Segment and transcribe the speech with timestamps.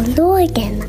[0.00, 0.84] Barnpsykologerna.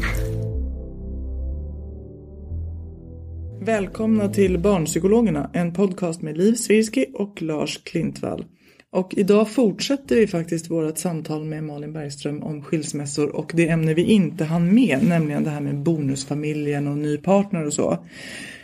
[3.61, 8.45] Välkomna till Barnpsykologerna, en podcast med Liv Svirsky och Lars Klintvall.
[8.91, 13.93] Och idag fortsätter vi faktiskt vårt samtal med Malin Bergström om skilsmässor och det ämne
[13.93, 18.05] vi inte hann med, nämligen det här med bonusfamiljen och ny partner och så.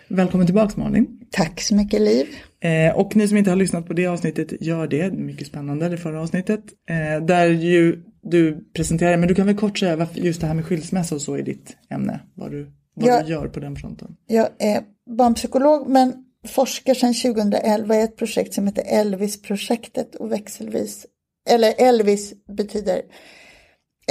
[0.07, 1.16] Välkommen tillbaks Malin.
[1.31, 2.27] Tack så mycket Liv.
[2.59, 5.13] Eh, och ni som inte har lyssnat på det avsnittet, gör det.
[5.13, 6.63] Mycket spännande, det förra avsnittet.
[6.89, 10.53] Eh, där ju du presenterar, men du kan väl kort säga varför just det här
[10.53, 12.19] med skilsmässa och så är ditt ämne.
[12.35, 13.23] Vad du, vad Ja.
[13.23, 14.15] du gör på den fronten.
[14.27, 14.81] Jag är
[15.17, 16.13] barnpsykolog men
[16.47, 21.05] forskar sedan 2011 i ett projekt som heter Elvis-projektet och växelvis,
[21.49, 23.01] eller Elvis betyder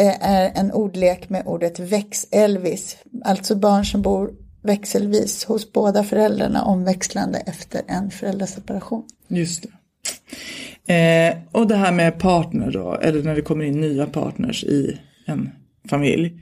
[0.01, 4.31] eh, är en ordlek med ordet väx-Elvis, alltså barn som bor
[4.67, 9.05] växelvis hos båda föräldrarna omväxlande efter en föräldraseparation.
[9.29, 9.69] Just det.
[10.95, 15.01] Eh, och det här med partner då, eller när det kommer in nya partners i
[15.27, 15.51] en
[15.91, 16.41] familj.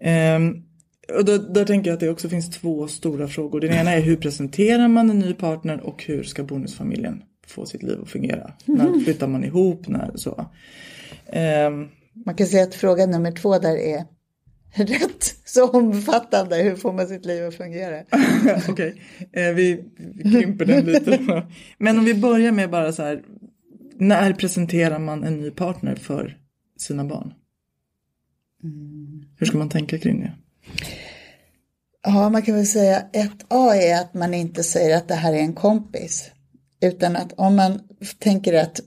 [0.00, 0.38] Eh,
[1.18, 3.60] och då, där tänker jag att det också finns två stora frågor.
[3.60, 7.82] Den ena är hur presenterar man en ny partner och hur ska bonusfamiljen få sitt
[7.82, 8.52] liv att fungera?
[8.64, 9.88] När flyttar man ihop?
[9.88, 10.46] När, så.
[11.26, 11.70] Eh,
[12.24, 14.04] Man kan säga att fråga nummer två där är
[14.72, 16.56] rätt så omfattande.
[16.56, 18.02] Hur får man sitt liv att fungera?
[18.68, 19.02] Okej,
[19.32, 21.46] eh, vi, vi krymper den lite.
[21.78, 23.22] Men om vi börjar med bara så här.
[24.00, 26.38] När presenterar man en ny partner för
[26.76, 27.34] sina barn?
[29.36, 30.32] Hur ska man tänka kring det?
[32.02, 35.32] Ja, man kan väl säga ett A är att man inte säger att det här
[35.32, 36.30] är en kompis.
[36.80, 37.80] Utan att om man
[38.18, 38.80] tänker att,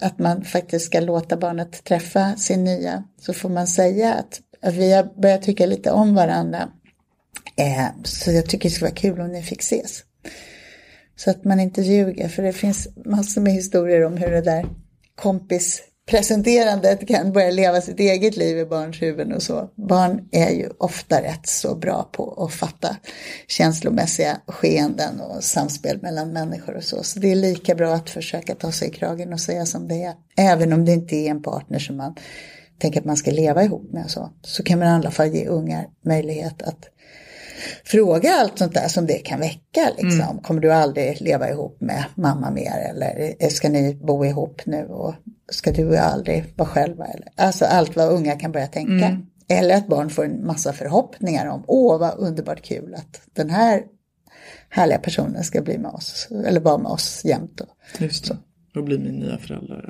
[0.00, 4.74] att man faktiskt ska låta barnet träffa sin nya så får man säga att, att
[4.74, 6.68] vi har börjat tycka lite om varandra.
[7.56, 10.04] Eh, så jag tycker det skulle vara kul om ni fick ses.
[11.16, 14.66] Så att man inte ljuger, för det finns massor med historier om hur det där
[15.14, 19.70] kompispresenterandet kan börja leva sitt eget liv i barns huvuden och så.
[19.74, 22.96] Barn är ju ofta rätt så bra på att fatta
[23.48, 27.02] känslomässiga skeenden och samspel mellan människor och så.
[27.02, 30.02] Så det är lika bra att försöka ta sig i kragen och säga som det
[30.02, 30.14] är.
[30.36, 32.14] Även om det inte är en partner som man
[32.82, 34.30] tänker att man ska leva ihop med och så.
[34.42, 36.88] Så kan man i alla fall ge ungar möjlighet att
[37.84, 39.90] fråga allt sånt där som det kan väcka.
[39.98, 40.38] Liksom.
[40.38, 45.14] Kommer du aldrig leva ihop med mamma mer eller ska ni bo ihop nu och
[45.52, 47.04] ska du aldrig vara själva?
[47.04, 47.28] Eller?
[47.36, 49.20] Alltså allt vad unga kan börja tänka.
[49.48, 53.82] Eller att barn får en massa förhoppningar om, åh vad underbart kul att den här
[54.68, 57.52] härliga personen ska bli med oss, eller vara med oss jämt.
[57.54, 57.64] Då.
[58.04, 58.36] Just det.
[58.74, 59.88] Då blir min nya föräldrar.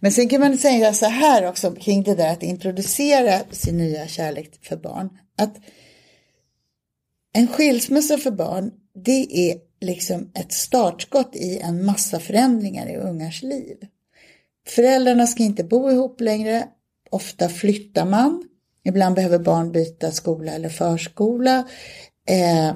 [0.00, 4.06] Men sen kan man säga så här också kring det där att introducera sin nya
[4.06, 5.10] kärlek för barn.
[5.38, 5.56] Att
[7.32, 8.70] en skilsmässa för barn,
[9.04, 13.76] det är liksom ett startskott i en massa förändringar i ungars liv.
[14.68, 16.68] Föräldrarna ska inte bo ihop längre.
[17.10, 18.44] Ofta flyttar man.
[18.84, 21.68] Ibland behöver barn byta skola eller förskola.
[22.28, 22.74] Eh,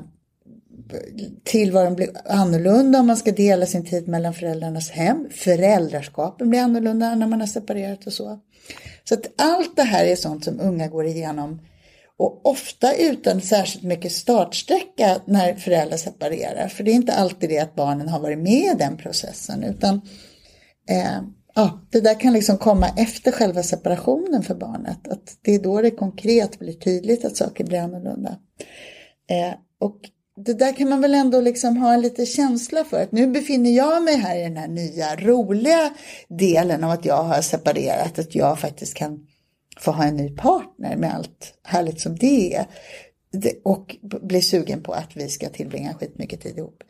[1.45, 5.28] tillvaron blir annorlunda om man ska dela sin tid mellan föräldrarnas hem.
[5.31, 8.39] Föräldraskapen blir annorlunda när man har separerat och så.
[9.05, 11.61] Så att allt det här är sånt som unga går igenom
[12.17, 16.69] och ofta utan särskilt mycket startsträcka när föräldrar separerar.
[16.69, 20.00] För det är inte alltid det att barnen har varit med i den processen utan
[20.91, 21.23] eh,
[21.55, 25.09] ja, det där kan liksom komma efter själva separationen för barnet.
[25.09, 28.37] Att det är då det konkret blir tydligt att saker blir annorlunda.
[29.31, 30.00] Eh, och
[30.37, 33.03] det där kan man väl ändå liksom ha en liten känsla för.
[33.03, 35.95] Att nu befinner jag mig här i den här nya roliga
[36.29, 38.19] delen av att jag har separerat.
[38.19, 39.27] Att jag faktiskt kan
[39.79, 42.67] få ha en ny partner med allt härligt som det är.
[43.65, 46.83] Och bli sugen på att vi ska tillbringa skitmycket tid ihop.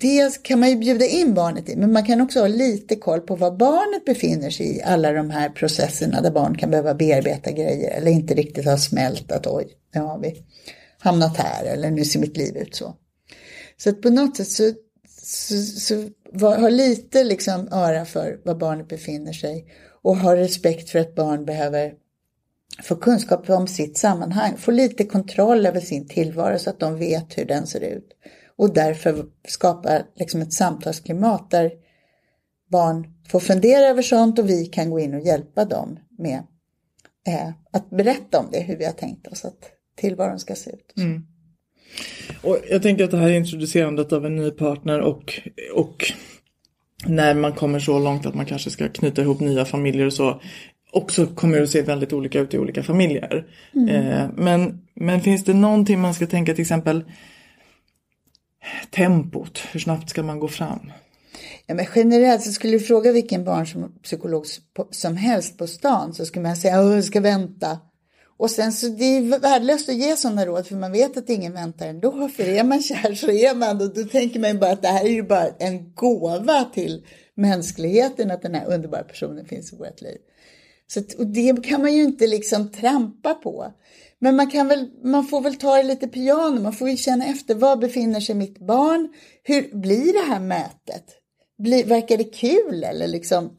[0.00, 3.20] det kan man ju bjuda in barnet i, men man kan också ha lite koll
[3.20, 7.50] på var barnet befinner sig i alla de här processerna där barn kan behöva bearbeta
[7.50, 10.44] grejer eller inte riktigt ha smält att oj, nu har vi
[11.00, 12.96] hamnat här eller nu ser mitt liv ut så.
[13.76, 14.72] Så att på något sätt så,
[15.08, 19.66] så, så var, ha lite liksom öra för var barnet befinner sig
[20.02, 21.94] och ha respekt för att barn behöver
[22.82, 27.38] få kunskap om sitt sammanhang, få lite kontroll över sin tillvaro så att de vet
[27.38, 28.08] hur den ser ut.
[28.56, 31.72] Och därför skapa liksom ett samtalsklimat där
[32.70, 36.42] barn får fundera över sånt och vi kan gå in och hjälpa dem med
[37.26, 40.92] eh, att berätta om det, hur vi har tänkt oss att tillvaron ska se ut.
[40.96, 41.26] Mm.
[42.42, 45.40] Och jag tänker att det här introducerandet av en ny partner och,
[45.74, 46.12] och
[47.06, 50.40] när man kommer så långt att man kanske ska knyta ihop nya familjer och så
[50.92, 53.46] också kommer att se väldigt olika ut i olika familjer.
[53.74, 53.88] Mm.
[53.88, 57.04] Eh, men, men finns det någonting man ska tänka till exempel
[58.90, 60.92] tempot, hur snabbt ska man gå fram?
[61.66, 64.44] Ja, men generellt så skulle du fråga vilken barnpsykolog
[64.90, 67.78] som helst på stan så skulle man säga att jag ska vänta.
[68.40, 71.52] Och sen så det är värdelöst att ge sådana råd för man vet att ingen
[71.52, 72.28] väntar ändå.
[72.28, 75.04] För är man kär så är man och då tänker man bara att det här
[75.04, 80.00] är ju bara en gåva till mänskligheten att den här underbara personen finns i vårt
[80.00, 80.18] liv.
[80.86, 83.72] Så, och det kan man ju inte liksom trampa på.
[84.18, 87.26] Men man, kan väl, man får väl ta det lite piano, man får ju känna
[87.26, 87.54] efter.
[87.54, 89.08] Var befinner sig mitt barn?
[89.42, 91.04] Hur blir det här mötet?
[91.58, 93.56] Blir, verkar det kul eller liksom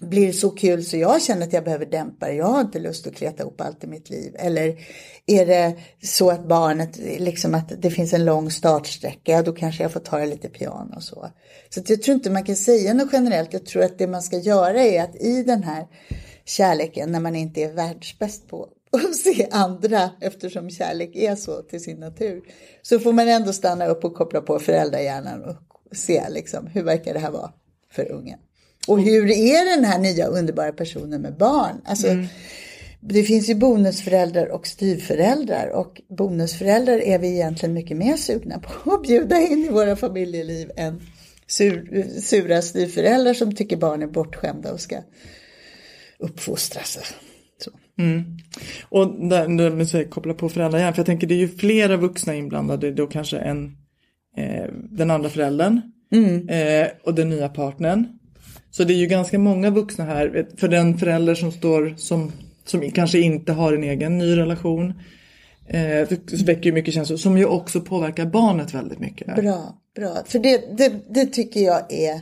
[0.00, 2.34] blir så kul så jag känner att jag behöver dämpa det.
[2.34, 4.36] Jag har inte lust att kleta ihop allt i mitt liv.
[4.38, 4.78] Eller
[5.26, 9.92] är det så att barnet, liksom att det finns en lång startsträcka, då kanske jag
[9.92, 11.30] får ta det lite piano och så.
[11.70, 13.52] Så jag tror inte man kan säga något generellt.
[13.52, 15.86] Jag tror att det man ska göra är att i den här
[16.44, 21.82] kärleken, när man inte är världsbäst på att se andra, eftersom kärlek är så till
[21.82, 22.42] sin natur,
[22.82, 25.56] så får man ändå stanna upp och koppla på föräldrahjärnan och
[25.96, 27.52] se liksom, hur verkar det här vara
[27.90, 28.38] för ungen.
[28.88, 31.80] Och hur är den här nya underbara personen med barn?
[31.84, 32.26] Alltså, mm.
[33.00, 38.94] Det finns ju bonusföräldrar och styvföräldrar och bonusföräldrar är vi egentligen mycket mer sugna på
[38.94, 41.02] att bjuda in i våra familjeliv än
[41.46, 44.96] sur, sura styvföräldrar som tycker barn är bortskämda och ska
[46.18, 47.14] uppfostras.
[47.98, 48.22] Mm.
[48.82, 52.34] Och där, med sig, koppla på föräldrahjärnan, för jag tänker det är ju flera vuxna
[52.34, 53.76] inblandade då kanske än
[54.36, 55.80] eh, den andra föräldern
[56.12, 56.48] mm.
[56.48, 58.18] eh, och den nya partnern.
[58.76, 62.32] Så det är ju ganska många vuxna här, för den förälder som står som,
[62.64, 64.94] som kanske inte har en egen ny relation.
[65.66, 66.08] Eh,
[66.44, 69.36] väcker ju mycket känslor som ju också påverkar barnet väldigt mycket.
[69.36, 70.16] Bra, bra.
[70.26, 72.20] För det, det, det tycker jag är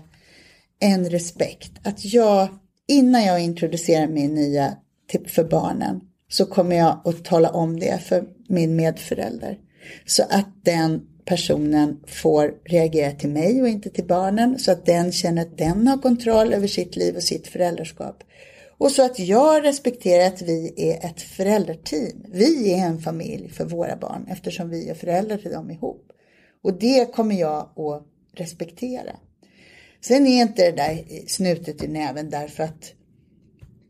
[0.80, 1.72] en respekt.
[1.82, 2.48] Att jag,
[2.88, 4.76] innan jag introducerar min nya
[5.08, 9.58] tipp för barnen, så kommer jag att tala om det för min medförälder.
[10.06, 15.12] Så att den personen får reagera till mig och inte till barnen så att den
[15.12, 18.24] känner att den har kontroll över sitt liv och sitt föräldraskap.
[18.78, 22.24] Och så att jag respekterar att vi är ett föräldrateam.
[22.28, 26.12] Vi är en familj för våra barn eftersom vi är föräldrar till dem ihop.
[26.62, 29.16] Och det kommer jag att respektera.
[30.04, 32.92] Sen är inte det där snutet i näven därför att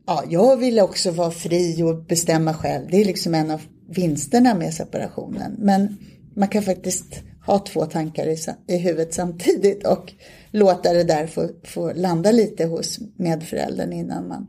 [0.07, 2.87] ja, jag vill också vara fri och bestämma själv.
[2.91, 5.55] Det är liksom en av vinsterna med separationen.
[5.59, 5.97] Men
[6.35, 8.37] man kan faktiskt ha två tankar i,
[8.67, 10.13] i huvudet samtidigt och
[10.51, 14.47] låta det där få, få landa lite hos medföräldern innan man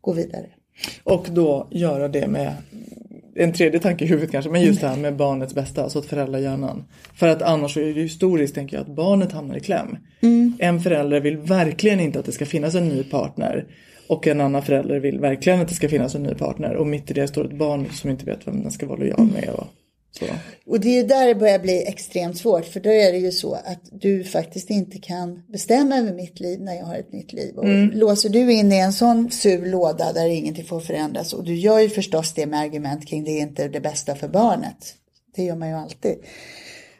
[0.00, 0.46] går vidare.
[1.04, 2.54] Och då göra det med
[3.34, 6.06] en tredje tanke i huvudet kanske, men just det här med barnets bästa, alltså att
[6.06, 6.84] föräldrahjärnan.
[7.14, 9.96] För att annars är det historiskt tänker jag att barnet hamnar i kläm.
[10.20, 10.52] Mm.
[10.58, 13.66] En förälder vill verkligen inte att det ska finnas en ny partner
[14.08, 17.10] och en annan förälder vill verkligen att det ska finnas en ny partner och mitt
[17.10, 19.48] i det står ett barn som inte vet vem den ska vara lojal med.
[19.48, 19.66] Och
[20.18, 20.24] så.
[20.66, 23.54] Och det är där det börjar bli extremt svårt för då är det ju så
[23.54, 27.54] att du faktiskt inte kan bestämma över mitt liv när jag har ett nytt liv.
[27.56, 27.90] Och mm.
[27.90, 31.78] låser du in i en sån sur låda där ingenting får förändras och du gör
[31.78, 34.94] ju förstås det med argument kring det är inte det bästa för barnet.
[35.36, 36.16] Det gör man ju alltid.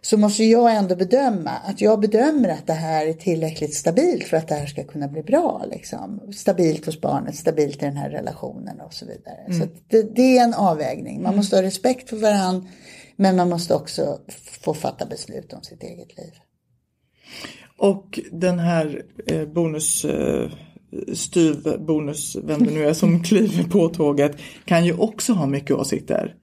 [0.06, 4.36] Så måste jag ändå bedöma att jag bedömer att det här är tillräckligt stabilt för
[4.36, 5.64] att det här ska kunna bli bra.
[5.70, 6.20] Liksom.
[6.32, 9.36] Stabilt hos barnet, stabilt i den här relationen och så vidare.
[9.46, 9.60] Mm.
[9.60, 11.16] Så det, det, är en avvägning.
[11.16, 11.36] Man mm.
[11.36, 12.68] måste ha respekt för varandra
[13.16, 14.18] men man måste också
[14.60, 16.32] få fatta beslut om sitt eget liv.
[17.78, 20.50] Och den här eh, bonus eh,
[21.14, 25.76] styv bonus, vem det nu är som kliver på tåget, kan ju också ha mycket
[25.76, 26.34] åsikter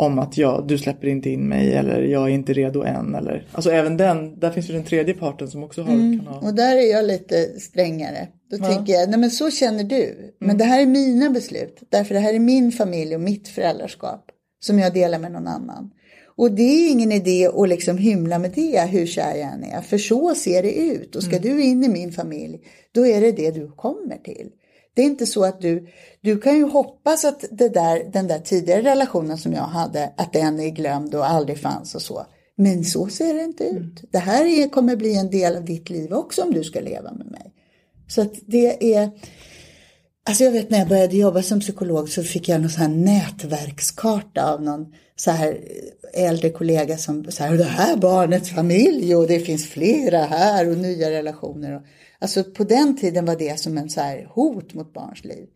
[0.00, 3.14] om att ja, du släpper inte in mig eller jag är inte redo än.
[3.14, 6.26] Eller, alltså även den, där finns ju den tredje parten som också har, mm, kan
[6.26, 6.40] ha...
[6.40, 8.28] Och där är jag lite strängare.
[8.50, 8.64] Då ja.
[8.64, 10.34] tänker jag, nej men så känner du.
[10.38, 10.58] Men mm.
[10.58, 11.82] det här är mina beslut.
[11.88, 14.24] Därför det här är min familj och mitt föräldraskap.
[14.60, 15.90] Som jag delar med någon annan.
[16.36, 19.80] Och det är ingen idé att liksom hymla med det hur kär jag än är.
[19.80, 21.16] För så ser det ut.
[21.16, 21.48] Och ska Mm.
[21.48, 22.58] du in i min familj,
[22.94, 24.50] då är det det du kommer till.
[24.94, 25.86] Det är inte så att du,
[26.20, 30.32] du kan ju hoppas att det där, den där tidigare relationen som jag hade, att
[30.32, 32.26] den är glömd och aldrig fanns och så.
[32.56, 34.04] Men så ser det inte ut.
[34.12, 37.12] Det här är, kommer bli en del av ditt liv också om du ska leva
[37.12, 37.52] med mig.
[38.08, 39.10] Så att det är,
[40.28, 42.88] alltså jag vet när jag började jobba som psykolog så fick jag någon sån här
[42.88, 45.60] nätverkskarta av någon så här
[46.14, 50.78] äldre kollega som så här, det här barnets familj och det finns flera här och
[50.78, 51.76] nya relationer.
[51.76, 51.82] Och,
[52.20, 55.46] alltså på den tiden var det som en så här hot mot barns liv.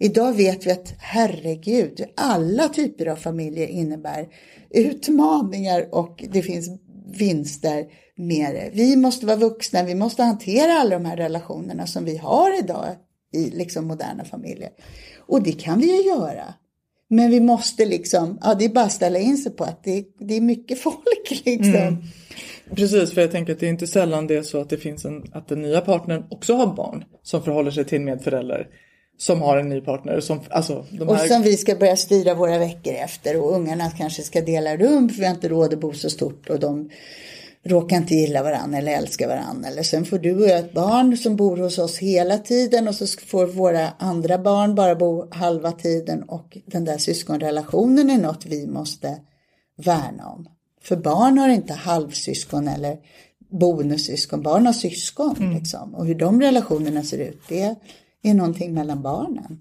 [0.00, 4.28] Idag vet vi att herregud, alla typer av familjer innebär
[4.70, 6.68] utmaningar och det finns
[7.18, 8.70] vinster med det.
[8.72, 12.86] Vi måste vara vuxna, vi måste hantera alla de här relationerna som vi har idag
[13.32, 14.70] i liksom moderna familjer.
[15.18, 16.54] Och det kan vi ju göra.
[17.08, 20.04] Men vi måste liksom, ja det är bara att ställa in sig på att det,
[20.18, 21.74] det är mycket folk liksom.
[21.74, 22.02] Mm.
[22.70, 25.04] Precis, för jag tänker att det är inte sällan det är så att det finns
[25.04, 28.68] en, att den nya partnern också har barn som förhåller sig till medförälder
[29.18, 30.20] som har en ny partner.
[30.20, 33.90] Som, alltså, de Och här, som vi ska börja styra våra veckor efter och ungarna
[33.90, 36.90] kanske ska dela rum för vi har inte råd att bo så stort och de
[37.64, 39.68] råkar inte gilla varandra eller älska varandra.
[39.68, 42.94] Eller sen får du och jag ett barn som bor hos oss hela tiden och
[42.94, 48.46] så får våra andra barn bara bo halva tiden och den där syskonrelationen är något
[48.46, 49.18] vi måste
[49.76, 50.48] värna om.
[50.84, 52.96] För barn har inte halvsyskon eller
[53.50, 55.94] bonussyskon, barn har syskon liksom.
[55.94, 57.76] Och hur de relationerna ser ut, det
[58.22, 59.58] är någonting mellan barnen.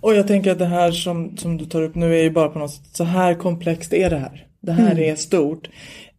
[0.00, 2.48] och jag tänker att det här som, som du tar upp nu är ju bara
[2.48, 4.46] på något sätt, så här komplext är det här.
[4.60, 5.68] Det här är stort.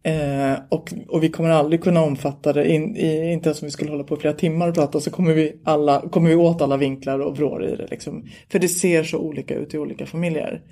[0.02, 3.72] Eh, och, och vi kommer aldrig kunna omfatta det, in, i, inte ens om vi
[3.72, 6.76] skulle hålla på flera timmar och prata så kommer vi, alla, kommer vi åt alla
[6.76, 7.86] vinklar och vrår i det.
[7.90, 8.24] Liksom.
[8.48, 10.62] För det ser så olika ut i olika familjer.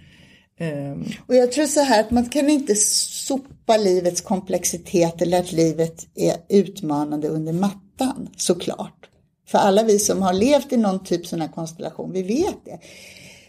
[0.59, 1.05] Ehm.
[1.27, 6.07] Och jag tror så här att man kan inte sopa livets komplexitet eller att livet
[6.15, 9.09] är utmanande under mattan, såklart.
[9.49, 12.79] För alla vi som har levt i någon typ sån här konstellation, vi vet det.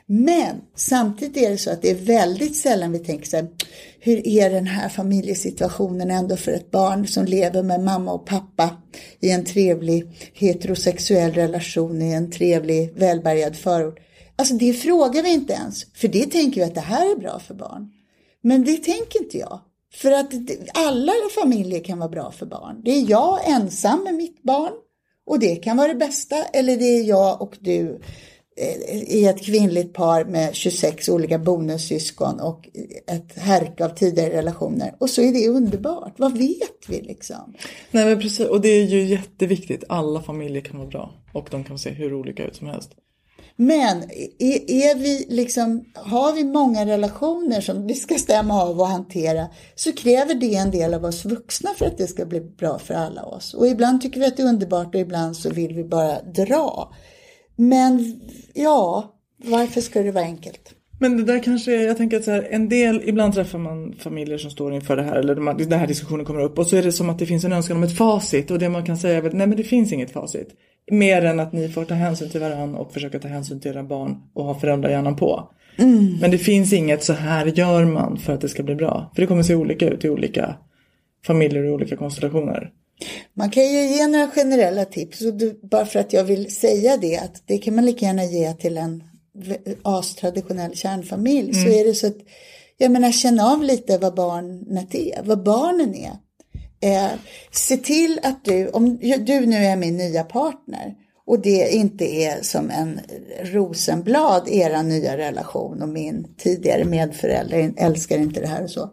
[0.05, 3.47] Men samtidigt är det så att det är väldigt sällan vi tänker så här,
[3.99, 8.69] hur är den här familjesituationen ändå för ett barn som lever med mamma och pappa
[9.19, 13.99] i en trevlig heterosexuell relation i en trevlig välbärgad förort.
[14.39, 17.39] Alltså det frågar vi inte ens, för det tänker vi att det här är bra
[17.39, 17.91] för barn.
[18.41, 19.59] Men det tänker inte jag.
[19.93, 20.33] För att
[20.73, 22.81] alla familjer kan vara bra för barn.
[22.85, 24.73] Det är jag ensam med mitt barn
[25.25, 26.43] och det kan vara det bästa.
[26.43, 28.01] Eller det är jag och du
[28.57, 32.69] eh, i ett kvinnligt par med 26 olika bonussyskon och
[33.07, 34.95] ett härke av tidigare relationer.
[34.99, 36.13] Och så är det underbart.
[36.17, 37.53] Vad vet vi liksom?
[37.91, 39.83] Nej men precis, och det är ju jätteviktigt.
[39.89, 42.95] Alla familjer kan vara bra och de kan se hur olika ut som helst.
[43.61, 43.97] Men
[44.39, 49.47] är, är vi liksom, har vi många relationer som vi ska stämma av och hantera
[49.75, 52.93] så kräver det en del av oss vuxna för att det ska bli bra för
[52.93, 53.53] alla oss.
[53.53, 56.93] Och ibland tycker vi att det är underbart och ibland så vill vi bara dra.
[57.55, 58.21] Men
[58.53, 59.13] ja,
[59.43, 60.73] varför ska det vara enkelt?
[60.99, 63.93] Men det där kanske, är- jag tänker att så här, en del, ibland träffar man
[63.99, 66.75] familjer som står inför det här eller de, den här diskussionen kommer upp och så
[66.75, 68.97] är det som att det finns en önskan om ett facit och det man kan
[68.97, 70.47] säga är att nej men det finns inget facit.
[70.91, 73.83] Mer än att ni får ta hänsyn till varandra och försöka ta hänsyn till era
[73.83, 75.49] barn och ha föräldrahjärnan på.
[76.21, 79.11] Men det finns inget så här gör man för att det ska bli bra.
[79.15, 80.55] För det kommer se olika ut i olika
[81.25, 82.71] familjer och olika konstellationer.
[83.33, 86.97] Man kan ju ge några generella tips, och du, bara för att jag vill säga
[86.97, 89.03] det, att det kan man lika gärna ge till en
[89.83, 91.53] astraditionell kärnfamilj.
[91.53, 92.17] Så är det så att,
[92.77, 96.11] jag menar, känn av lite vad barnet är, vad barnen är.
[96.81, 97.09] Eh,
[97.51, 100.95] se till att du, om du nu är min nya partner
[101.25, 102.99] och det inte är som en
[103.43, 108.89] rosenblad, era nya relation och min tidigare medförälder älskar inte det här och så.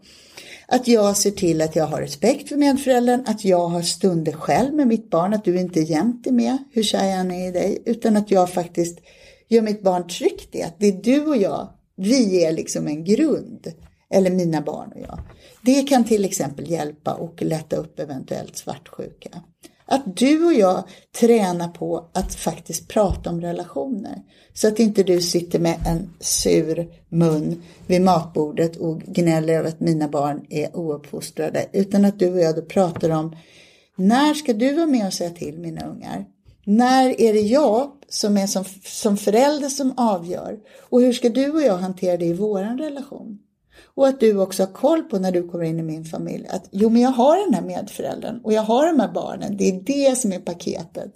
[0.68, 4.74] Att jag ser till att jag har respekt för medföräldern, att jag har stunder själv
[4.74, 7.52] med mitt barn, att du inte jämt är med, hur kär jag än är i
[7.52, 8.98] dig, utan att jag faktiskt
[9.48, 13.04] gör mitt barn tryggt i att det är du och jag, vi är liksom en
[13.04, 13.72] grund,
[14.10, 15.18] eller mina barn och jag.
[15.62, 19.30] Det kan till exempel hjälpa och lätta upp eventuellt svartsjuka.
[19.88, 20.84] Att du och jag
[21.20, 24.22] tränar på att faktiskt prata om relationer.
[24.54, 29.80] Så att inte du sitter med en sur mun vid matbordet och gnäller över att
[29.80, 31.66] mina barn är ouppfostrade.
[31.72, 33.36] Utan att du och jag då pratar om
[33.96, 36.26] när ska du vara med och säga till mina ungar?
[36.64, 40.58] När är det jag som är som, som förälder som avgör?
[40.90, 43.38] Och hur ska du och jag hantera det i våran relation?
[43.84, 46.68] Och att du också har koll på när du kommer in i min familj att
[46.70, 49.56] jo men jag har den här medföräldern och jag har de här barnen.
[49.56, 51.12] Det är det som är paketet.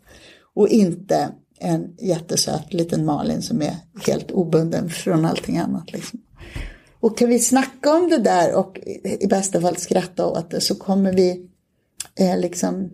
[0.54, 3.76] Och inte en jättesöt liten Malin som är
[4.06, 5.92] helt obunden från allting annat.
[5.92, 6.20] Liksom.
[7.00, 8.78] Och kan vi snacka om det där och
[9.20, 11.46] i bästa fall skratta åt det så kommer vi
[12.18, 12.90] eh, liksom,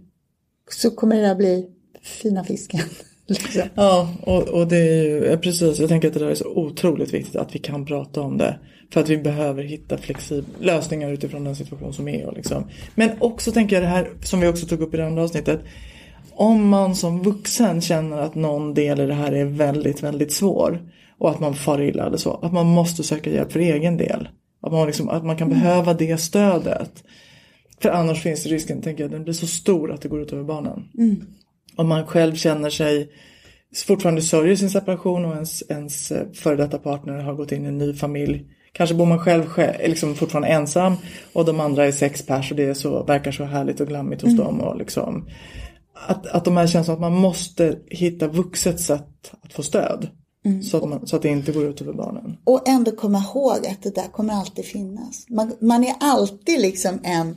[0.70, 1.66] så kommer det där bli
[2.02, 2.80] fina fisken.
[3.26, 3.62] liksom.
[3.74, 5.78] Ja, och, och det är ju ja, precis.
[5.78, 8.58] Jag tänker att det där är så otroligt viktigt att vi kan prata om det.
[8.92, 12.32] För att vi behöver hitta flexibla lösningar utifrån den situation som är.
[12.32, 12.64] Liksom.
[12.94, 15.60] Men också tänker jag det här som vi också tog upp i det andra avsnittet.
[16.32, 20.90] Om man som vuxen känner att någon del i det här är väldigt, väldigt svår.
[21.18, 22.34] Och att man far illa eller så.
[22.34, 24.28] Att man måste söka hjälp för egen del.
[24.62, 27.04] Att man, liksom, att man kan behöva det stödet.
[27.80, 30.44] För annars finns risken, tänker jag, den blir så stor att det går ut över
[30.44, 30.88] barnen.
[31.76, 33.10] Om man själv känner sig
[33.86, 37.68] fortfarande sörjer sin separation och ens, ens eh, före detta partner har gått in i
[37.68, 38.46] en ny familj.
[38.76, 39.44] Kanske bor man själv,
[39.86, 40.96] liksom fortfarande ensam
[41.32, 44.22] och de andra är sex pers och det är så, verkar så härligt och glammigt
[44.22, 44.60] hos dem.
[44.60, 45.28] Och liksom,
[46.06, 50.08] att, att de här känns som att man måste hitta vuxet sätt att få stöd.
[50.62, 52.36] Så, att man, så att det inte går ut över barnen.
[52.44, 55.26] Och ändå komma ihåg att det där kommer alltid finnas.
[55.28, 57.36] Man, man är alltid liksom en,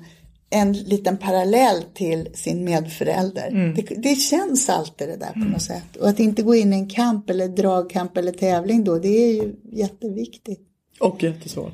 [0.49, 3.73] en liten parallell till sin medförälder.
[3.75, 5.95] Det, det känns alltid det där på något sätt.
[5.99, 9.33] Och att inte gå in i en kamp eller dragkamp eller tävling då, det är
[9.33, 10.68] ju jätteviktigt.
[10.99, 11.73] Och jättesvårt.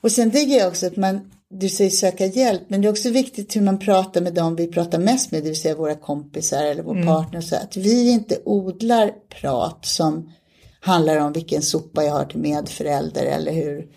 [0.00, 3.10] Och sen tycker jag också att man, du säger söka hjälp, men det är också
[3.10, 6.64] viktigt hur man pratar med dem vi pratar mest med, det vill säga våra kompisar
[6.64, 7.40] eller vår partner.
[7.40, 10.32] Så att vi inte odlar prat som
[10.80, 13.88] handlar om vilken sopa jag har till medförälder eller hur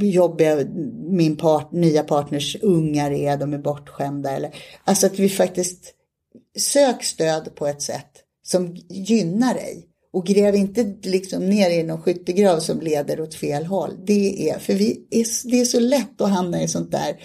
[0.00, 0.56] jobbiga
[1.08, 4.30] min part, nya partners ungar är, de är bortskämda.
[4.30, 5.94] Eller, alltså att vi faktiskt
[6.58, 8.10] sök stöd på ett sätt
[8.42, 9.87] som gynnar dig.
[10.12, 13.90] Och gräv inte liksom ner i någon skyttegrav som leder åt fel håll.
[14.04, 17.16] Det är, för vi är, det är så lätt att hamna i sånt där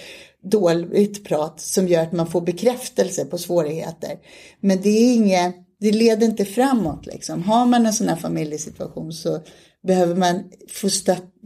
[0.43, 4.17] dåligt prat som gör att man får bekräftelse på svårigheter.
[4.59, 7.43] Men det är inget, det leder inte framåt liksom.
[7.43, 9.39] Har man en sån här familjesituation så
[9.87, 10.89] behöver man få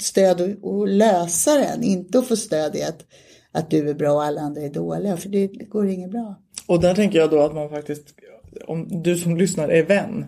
[0.01, 1.83] stöd och lösa den.
[1.83, 3.05] Inte att få stöd i att,
[3.51, 5.17] att du är bra och alla andra är dåliga.
[5.17, 6.35] För det går inget bra.
[6.67, 8.13] Och där tänker jag då att man faktiskt,
[8.67, 10.25] om du som lyssnar är vän,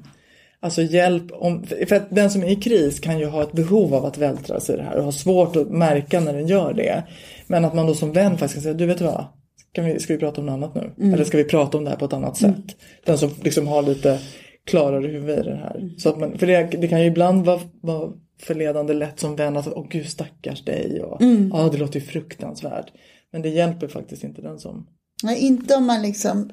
[0.62, 3.94] alltså hjälp, om, för att den som är i kris kan ju ha ett behov
[3.94, 6.74] av att vältra sig i det här och ha svårt att märka när den gör
[6.74, 7.04] det.
[7.48, 9.26] Men att man då som vän faktiskt kan säga, du vet vad,
[9.72, 11.13] kan vi, ska vi prata om något annat nu?
[11.13, 12.76] Eller ska vi prata om det här på ett annat sätt?
[13.06, 14.19] Den som liksom har lite
[14.65, 15.89] klarare huvud i det här.
[15.98, 19.58] Så att man, för det, det kan ju ibland vara, vara förledande lätt som vän
[19.58, 22.86] att, åh gud stackars dig och ja det låter ju fruktansvärt.
[23.32, 24.88] Men det hjälper faktiskt inte den som
[25.23, 26.51] Nej, inte om man liksom,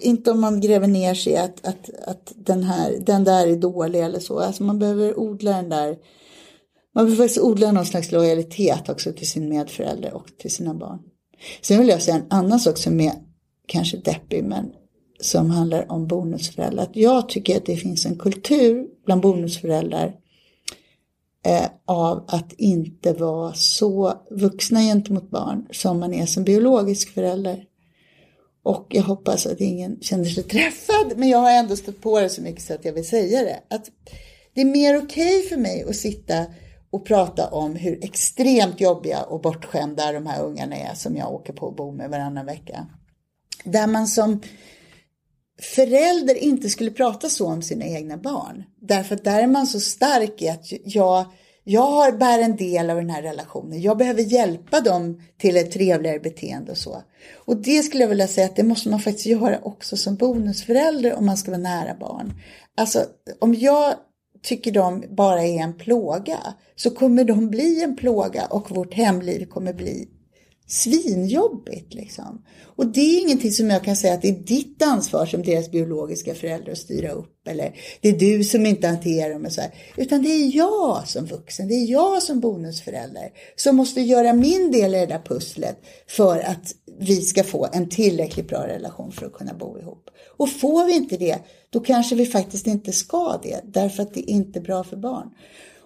[0.00, 3.56] inte om man gräver ner sig i att, att, att den, här, den där är
[3.56, 4.38] dålig eller så.
[4.38, 5.96] Alltså man behöver odla den där,
[6.94, 10.98] man behöver faktiskt odla någon slags lojalitet också till sin medförälder och till sina barn.
[11.62, 13.12] Sen vill jag säga en annan sak som är
[13.66, 14.72] kanske deppig men
[15.20, 16.82] som handlar om bonusföräldrar.
[16.82, 20.14] Att jag tycker att det finns en kultur bland bonusföräldrar
[21.46, 27.64] eh, av att inte vara så vuxna gentemot barn som man är som biologisk förälder.
[28.62, 32.28] Och jag hoppas att ingen känner sig träffad, men jag har ändå stött på det
[32.28, 33.60] så mycket så att jag vill säga det.
[33.68, 33.90] Att
[34.54, 36.46] det är mer okej okay för mig att sitta
[36.90, 41.52] och prata om hur extremt jobbiga och bortskämda de här ungarna är som jag åker
[41.52, 42.86] på och bor med varannan vecka.
[43.64, 44.40] Där man som
[45.62, 48.64] förälder inte skulle prata så om sina egna barn.
[48.80, 51.24] Därför att där är man så stark i att jag,
[51.64, 53.82] jag har, bär en del av den här relationen.
[53.82, 57.02] Jag behöver hjälpa dem till ett trevligare beteende och så.
[57.34, 61.14] Och det skulle jag vilja säga att det måste man faktiskt göra också som bonusförälder
[61.14, 62.32] om man ska vara nära barn.
[62.76, 63.04] Alltså
[63.38, 63.94] om jag
[64.42, 66.38] tycker de bara är en plåga
[66.76, 70.08] så kommer de bli en plåga och vårt hemliv kommer bli
[70.70, 72.42] svinjobbigt liksom.
[72.76, 75.70] Och det är ingenting som jag kan säga att det är ditt ansvar som deras
[75.70, 79.60] biologiska föräldrar att styra upp eller det är du som inte hanterar dem och så
[79.60, 79.74] här.
[79.96, 84.70] Utan det är jag som vuxen, det är jag som bonusförälder som måste göra min
[84.72, 89.26] del i det där pusslet för att vi ska få en tillräckligt bra relation för
[89.26, 90.10] att kunna bo ihop.
[90.36, 91.38] Och får vi inte det,
[91.70, 95.30] då kanske vi faktiskt inte ska det därför att det är inte bra för barn.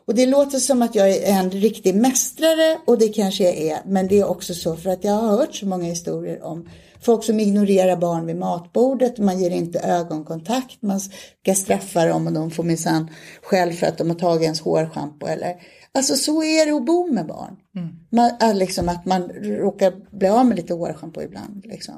[0.07, 3.79] Och det låter som att jag är en riktig mästrare och det kanske jag är.
[3.87, 6.69] Men det är också så för att jag har hört så många historier om
[7.01, 9.19] folk som ignorerar barn vid matbordet.
[9.19, 10.83] Man ger inte ögonkontakt.
[10.83, 13.11] Man ska straffa dem och de får minsann
[13.43, 15.27] själv för att de har tagit ens hårschampo.
[15.27, 15.55] Eller...
[15.93, 17.57] Alltså så är det att bo med barn.
[17.77, 17.89] Mm.
[18.11, 21.67] Man, liksom att man råkar bli av med lite hårschampo ibland.
[21.67, 21.95] Liksom.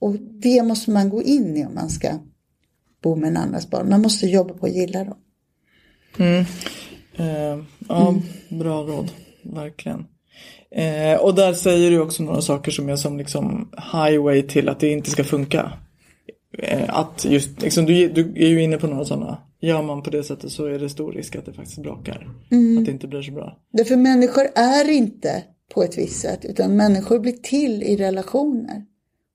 [0.00, 2.08] Och det måste man gå in i om man ska
[3.02, 3.88] bo med en annans barn.
[3.88, 5.16] Man måste jobba på att gilla dem.
[6.18, 6.44] Mm.
[7.18, 8.22] Eh, ja, mm.
[8.48, 9.10] bra råd.
[9.42, 10.06] Verkligen.
[10.70, 14.80] Eh, och där säger du också några saker som är som liksom highway till att
[14.80, 15.72] det inte ska funka.
[16.58, 20.10] Eh, att just, liksom, du, du är ju inne på några sådana gör man på
[20.10, 22.28] det sättet så är det stor risk att det faktiskt brakar.
[22.78, 23.58] Att det inte blir så bra.
[23.72, 28.84] Därför människor är inte på ett visst sätt, utan människor blir till i relationer.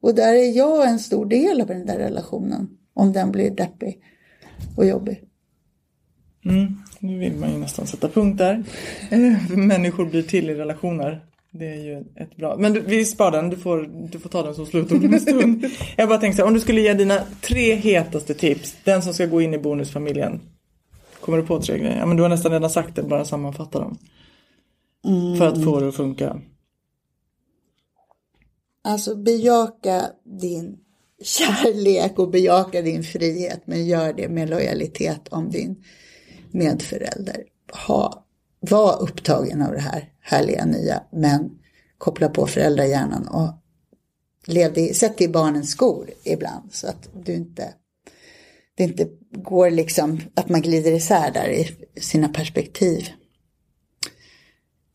[0.02, 4.00] Och där är jag en stor del av den där relationen, om den blir deppig
[4.78, 5.24] och jobbig.
[7.00, 8.64] Nu vill man ju nästan sätta punkt där.
[9.12, 11.26] Eh, Människor blir till i relationer.
[11.52, 12.58] Det är ju ett bra...
[12.58, 15.20] Men du, vi sparar den, du får, du får ta den som slutord om en
[15.20, 15.66] stund.
[15.98, 19.14] Jag bara tänkte så här, om du skulle ge dina tre hetaste tips, den som
[19.14, 20.42] ska gå in i bonusfamiljen.
[21.20, 21.98] Kommer du på tre grejer?
[21.98, 23.98] Ja men du har nästan redan sagt det, bara sammanfatta dem.
[25.38, 26.42] För att få det att funka.
[28.84, 30.78] Alltså bejaka din
[31.24, 35.84] kärlek och bejaka din frihet, men gör det med lojalitet om din
[36.54, 37.44] medförälder.
[37.88, 38.26] Ha,
[38.60, 41.52] var upptagen av det här härliga nya, men
[41.98, 43.50] koppla på föräldrahjärnan och
[44.48, 47.74] lev dig, sätt dig i barnens skor ibland så att du inte
[48.76, 51.68] det inte går liksom att man glider isär där i
[52.02, 53.10] sina perspektiv.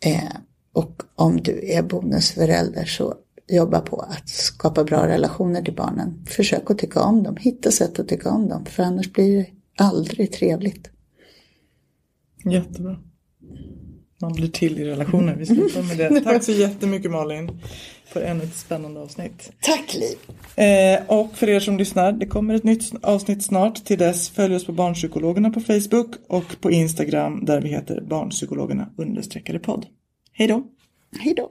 [0.04, 0.36] Eh,
[0.72, 3.14] och om du är bonusförälder så
[3.48, 6.26] jobba på att skapa bra relationer till barnen.
[6.26, 9.46] Försök att tycka om dem, hitta sätt att tycka om dem, för annars blir det
[9.78, 10.90] aldrig trevligt.
[12.50, 12.96] Jättebra.
[14.20, 15.36] Man blir till i relationer.
[15.36, 16.20] Vi slutar med det.
[16.24, 17.60] Tack så jättemycket Malin.
[18.06, 19.52] För ännu ett spännande avsnitt.
[19.60, 20.16] Tack Liv!
[20.66, 23.84] Eh, och för er som lyssnar, det kommer ett nytt avsnitt snart.
[23.84, 28.90] Till dess följ oss på Barnpsykologerna på Facebook och på Instagram där vi heter Barnpsykologerna
[28.96, 29.86] understreckade podd.
[30.32, 30.62] Hej då!
[31.18, 31.50] Hej då!